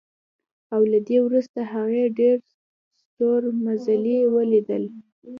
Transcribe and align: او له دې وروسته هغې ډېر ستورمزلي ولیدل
او 0.73 0.81
له 0.91 0.99
دې 1.07 1.17
وروسته 1.27 1.59
هغې 1.73 2.03
ډېر 2.19 2.37
ستورمزلي 3.01 4.19
ولیدل 4.33 4.83